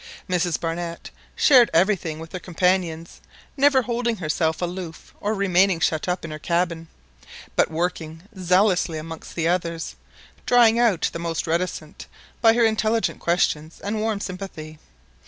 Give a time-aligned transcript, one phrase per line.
[0.27, 3.21] Mrs Barnett shared everything with her companions,
[3.55, 6.87] never holding herself aloof or remaining shut up in her cabin,
[7.55, 9.95] but working zealously amongst the others,
[10.47, 12.07] drawing out the most reticent
[12.41, 14.79] by her intelligent questions and warm sympathy.